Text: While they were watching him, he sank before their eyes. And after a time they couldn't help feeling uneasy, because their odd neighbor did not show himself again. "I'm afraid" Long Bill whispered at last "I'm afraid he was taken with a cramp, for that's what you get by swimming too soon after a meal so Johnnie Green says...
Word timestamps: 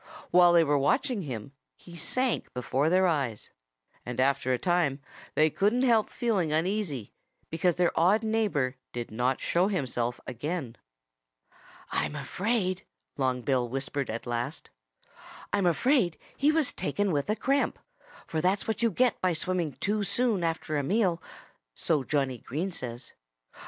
While 0.31 0.53
they 0.53 0.63
were 0.63 0.79
watching 0.79 1.21
him, 1.21 1.51
he 1.75 1.95
sank 1.95 2.51
before 2.55 2.89
their 2.89 3.05
eyes. 3.05 3.51
And 4.03 4.19
after 4.19 4.51
a 4.51 4.57
time 4.57 4.99
they 5.35 5.51
couldn't 5.51 5.83
help 5.83 6.09
feeling 6.09 6.51
uneasy, 6.51 7.13
because 7.51 7.75
their 7.75 7.91
odd 7.93 8.23
neighbor 8.23 8.77
did 8.93 9.11
not 9.11 9.39
show 9.39 9.67
himself 9.67 10.19
again. 10.25 10.75
"I'm 11.91 12.15
afraid" 12.15 12.81
Long 13.19 13.43
Bill 13.43 13.69
whispered 13.69 14.09
at 14.09 14.25
last 14.25 14.71
"I'm 15.53 15.67
afraid 15.67 16.17
he 16.35 16.51
was 16.51 16.73
taken 16.73 17.11
with 17.11 17.29
a 17.29 17.35
cramp, 17.35 17.77
for 18.25 18.41
that's 18.41 18.67
what 18.67 18.81
you 18.81 18.89
get 18.89 19.21
by 19.21 19.33
swimming 19.33 19.73
too 19.73 20.03
soon 20.03 20.43
after 20.43 20.77
a 20.77 20.81
meal 20.83 21.21
so 21.75 22.03
Johnnie 22.03 22.39
Green 22.39 22.71
says... 22.71 23.13